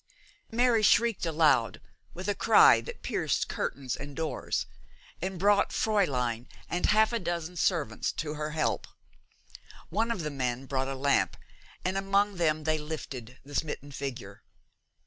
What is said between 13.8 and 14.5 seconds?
figure.